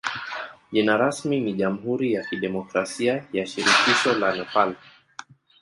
Jina 0.71 0.97
rasmi 0.97 1.39
ni 1.39 1.53
jamhuri 1.53 2.13
ya 2.13 2.23
kidemokrasia 2.23 3.25
ya 3.33 3.45
shirikisho 3.45 4.13
la 4.13 4.35
Nepal. 4.35 4.75